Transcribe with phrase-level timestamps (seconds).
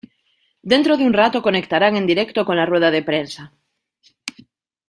[0.71, 3.53] Dentro de un rato conectarán en directo con la rueda de prensa.